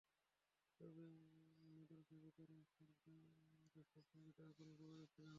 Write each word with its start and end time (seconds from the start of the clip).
তবে 0.79 1.07
মদন 1.69 1.99
দাবি 2.09 2.31
করেন, 2.31 2.61
সারদা 2.71 3.17
গোষ্ঠীর 3.73 4.05
সঙ্গে 4.11 4.31
তাঁর 4.37 4.51
কোনো 4.57 4.71
যোগাযোগ 4.73 5.07
ছিল 5.07 5.23
না। 5.23 5.29